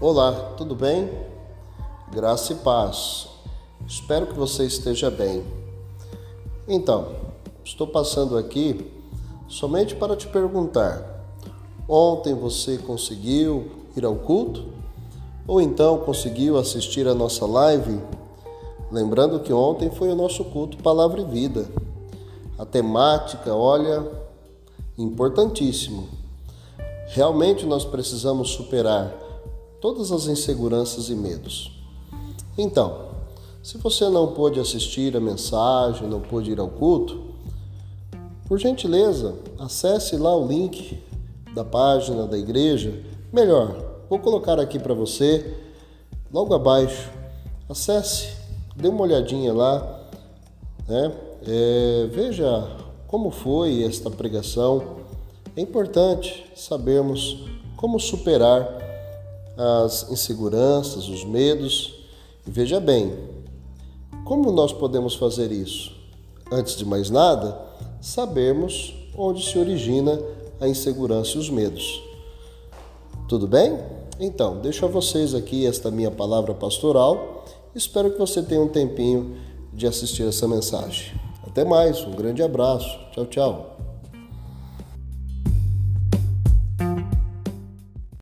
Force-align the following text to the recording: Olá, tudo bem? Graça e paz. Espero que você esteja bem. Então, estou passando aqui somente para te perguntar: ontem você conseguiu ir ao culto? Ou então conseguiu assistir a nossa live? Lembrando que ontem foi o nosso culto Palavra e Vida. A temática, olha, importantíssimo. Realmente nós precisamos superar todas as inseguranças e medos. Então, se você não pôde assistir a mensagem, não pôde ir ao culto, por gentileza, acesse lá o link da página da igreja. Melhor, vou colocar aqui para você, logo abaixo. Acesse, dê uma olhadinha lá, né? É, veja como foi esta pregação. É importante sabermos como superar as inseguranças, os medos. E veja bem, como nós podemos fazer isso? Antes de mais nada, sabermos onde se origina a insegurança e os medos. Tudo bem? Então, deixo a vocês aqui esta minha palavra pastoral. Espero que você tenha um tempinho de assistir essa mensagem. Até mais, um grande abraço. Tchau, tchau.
Olá, 0.00 0.54
tudo 0.56 0.74
bem? 0.74 1.08
Graça 2.12 2.52
e 2.52 2.56
paz. 2.56 3.28
Espero 3.86 4.26
que 4.26 4.34
você 4.34 4.66
esteja 4.66 5.08
bem. 5.08 5.44
Então, 6.66 7.12
estou 7.64 7.86
passando 7.86 8.36
aqui 8.36 8.90
somente 9.46 9.94
para 9.94 10.16
te 10.16 10.26
perguntar: 10.26 11.24
ontem 11.88 12.34
você 12.34 12.76
conseguiu 12.76 13.70
ir 13.96 14.04
ao 14.04 14.16
culto? 14.16 14.64
Ou 15.46 15.60
então 15.60 15.98
conseguiu 15.98 16.58
assistir 16.58 17.06
a 17.06 17.14
nossa 17.14 17.46
live? 17.46 18.00
Lembrando 18.90 19.38
que 19.38 19.52
ontem 19.52 19.92
foi 19.92 20.08
o 20.08 20.16
nosso 20.16 20.44
culto 20.46 20.76
Palavra 20.78 21.20
e 21.20 21.24
Vida. 21.24 21.68
A 22.58 22.66
temática, 22.66 23.54
olha, 23.54 24.04
importantíssimo. 24.98 26.08
Realmente 27.06 27.64
nós 27.64 27.84
precisamos 27.84 28.50
superar 28.50 29.23
todas 29.84 30.10
as 30.10 30.28
inseguranças 30.28 31.10
e 31.10 31.14
medos. 31.14 31.70
Então, 32.56 33.10
se 33.62 33.76
você 33.76 34.08
não 34.08 34.28
pôde 34.32 34.58
assistir 34.58 35.14
a 35.14 35.20
mensagem, 35.20 36.08
não 36.08 36.22
pôde 36.22 36.52
ir 36.52 36.58
ao 36.58 36.68
culto, 36.68 37.20
por 38.48 38.58
gentileza, 38.58 39.34
acesse 39.58 40.16
lá 40.16 40.34
o 40.34 40.48
link 40.48 41.04
da 41.54 41.62
página 41.62 42.26
da 42.26 42.38
igreja. 42.38 42.98
Melhor, 43.30 43.76
vou 44.08 44.18
colocar 44.18 44.58
aqui 44.58 44.78
para 44.78 44.94
você, 44.94 45.54
logo 46.32 46.54
abaixo. 46.54 47.10
Acesse, 47.68 48.28
dê 48.74 48.88
uma 48.88 49.02
olhadinha 49.02 49.52
lá, 49.52 50.00
né? 50.88 51.12
É, 51.46 52.08
veja 52.10 52.74
como 53.06 53.30
foi 53.30 53.82
esta 53.82 54.10
pregação. 54.10 54.82
É 55.54 55.60
importante 55.60 56.50
sabermos 56.56 57.44
como 57.76 58.00
superar 58.00 58.83
as 59.56 60.10
inseguranças, 60.10 61.08
os 61.08 61.24
medos. 61.24 61.94
E 62.46 62.50
veja 62.50 62.80
bem, 62.80 63.12
como 64.24 64.50
nós 64.52 64.72
podemos 64.72 65.14
fazer 65.14 65.52
isso? 65.52 65.92
Antes 66.50 66.76
de 66.76 66.84
mais 66.84 67.10
nada, 67.10 67.58
sabermos 68.00 68.94
onde 69.16 69.44
se 69.44 69.58
origina 69.58 70.20
a 70.60 70.68
insegurança 70.68 71.36
e 71.36 71.38
os 71.38 71.50
medos. 71.50 72.02
Tudo 73.28 73.46
bem? 73.46 73.78
Então, 74.20 74.60
deixo 74.60 74.84
a 74.84 74.88
vocês 74.88 75.34
aqui 75.34 75.66
esta 75.66 75.90
minha 75.90 76.10
palavra 76.10 76.54
pastoral. 76.54 77.44
Espero 77.74 78.10
que 78.12 78.18
você 78.18 78.42
tenha 78.42 78.60
um 78.60 78.68
tempinho 78.68 79.36
de 79.72 79.86
assistir 79.86 80.26
essa 80.26 80.46
mensagem. 80.46 81.12
Até 81.46 81.64
mais, 81.64 82.00
um 82.02 82.12
grande 82.12 82.42
abraço. 82.42 82.98
Tchau, 83.12 83.26
tchau. 83.26 83.73